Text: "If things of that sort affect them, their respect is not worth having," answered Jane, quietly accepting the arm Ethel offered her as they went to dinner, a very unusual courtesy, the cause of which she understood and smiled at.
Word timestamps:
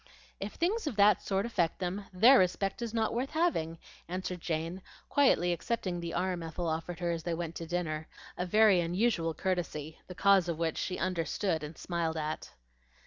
"If 0.39 0.53
things 0.53 0.87
of 0.87 0.95
that 0.95 1.21
sort 1.21 1.45
affect 1.45 1.77
them, 1.77 2.05
their 2.11 2.39
respect 2.39 2.81
is 2.81 2.91
not 2.91 3.13
worth 3.13 3.29
having," 3.29 3.77
answered 4.07 4.41
Jane, 4.41 4.81
quietly 5.09 5.53
accepting 5.53 5.99
the 5.99 6.15
arm 6.15 6.41
Ethel 6.41 6.67
offered 6.67 6.97
her 7.01 7.11
as 7.11 7.21
they 7.21 7.35
went 7.35 7.53
to 7.57 7.67
dinner, 7.67 8.07
a 8.35 8.47
very 8.47 8.79
unusual 8.81 9.35
courtesy, 9.35 9.99
the 10.07 10.15
cause 10.15 10.49
of 10.49 10.57
which 10.57 10.79
she 10.79 10.97
understood 10.97 11.61
and 11.61 11.77
smiled 11.77 12.17
at. 12.17 12.51